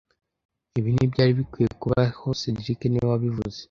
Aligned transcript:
Ibi 0.79 0.89
ntibyari 0.93 1.31
bikwiye 1.39 1.69
kubaho 1.81 2.25
cedric 2.39 2.79
niwe 2.87 3.07
wabivuze 3.11 3.57